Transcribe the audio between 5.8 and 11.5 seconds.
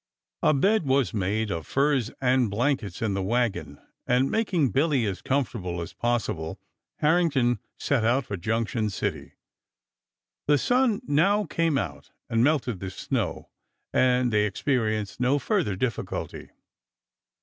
possible Harrington set out for Junction City. The sun now